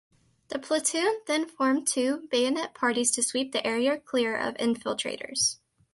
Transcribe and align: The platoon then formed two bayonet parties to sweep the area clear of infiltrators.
The 0.47 0.57
platoon 0.57 1.19
then 1.27 1.47
formed 1.47 1.87
two 1.87 2.27
bayonet 2.31 2.73
parties 2.73 3.11
to 3.11 3.21
sweep 3.21 3.51
the 3.51 3.63
area 3.63 3.99
clear 3.99 4.35
of 4.35 4.55
infiltrators. 4.55 5.57